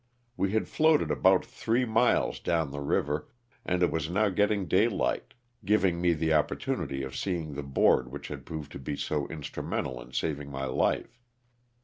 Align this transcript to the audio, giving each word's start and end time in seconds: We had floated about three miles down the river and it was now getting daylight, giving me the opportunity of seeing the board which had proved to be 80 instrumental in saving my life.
We 0.35 0.53
had 0.53 0.67
floated 0.67 1.11
about 1.11 1.45
three 1.45 1.85
miles 1.85 2.39
down 2.39 2.71
the 2.71 2.79
river 2.81 3.29
and 3.63 3.83
it 3.83 3.91
was 3.91 4.09
now 4.09 4.29
getting 4.29 4.67
daylight, 4.67 5.35
giving 5.63 6.01
me 6.01 6.13
the 6.13 6.33
opportunity 6.33 7.03
of 7.03 7.15
seeing 7.15 7.53
the 7.53 7.61
board 7.61 8.11
which 8.11 8.29
had 8.29 8.43
proved 8.43 8.71
to 8.71 8.79
be 8.79 8.93
80 8.93 9.25
instrumental 9.29 10.01
in 10.01 10.11
saving 10.11 10.49
my 10.49 10.65
life. 10.65 11.21